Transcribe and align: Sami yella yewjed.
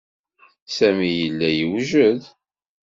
Sami 0.75 1.09
yella 1.19 1.49
yewjed. 1.57 2.21